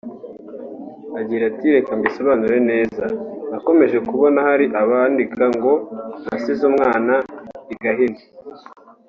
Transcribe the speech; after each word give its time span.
Agira 1.19 1.43
ati 1.51 1.67
“Reka 1.75 1.91
mbisobanure 1.99 2.57
neza…nakomeje 2.71 3.97
kubona 4.09 4.39
hari 4.47 4.65
abandika 4.83 5.43
ngo 5.55 5.73
nasize 6.23 6.61
umwana 6.71 7.13
i 7.73 7.75
Gahini 7.81 8.23